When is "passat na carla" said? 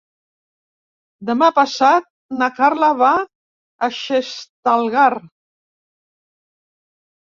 1.57-2.91